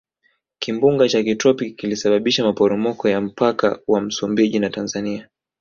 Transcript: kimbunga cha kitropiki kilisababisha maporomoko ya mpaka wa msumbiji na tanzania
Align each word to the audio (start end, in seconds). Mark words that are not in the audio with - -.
kimbunga 0.59 1.09
cha 1.09 1.23
kitropiki 1.23 1.71
kilisababisha 1.75 2.43
maporomoko 2.43 3.09
ya 3.09 3.21
mpaka 3.21 3.79
wa 3.87 4.01
msumbiji 4.01 4.59
na 4.59 4.69
tanzania 4.69 5.29